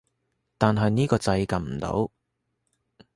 [0.57, 2.11] 但係呢個掣撳唔到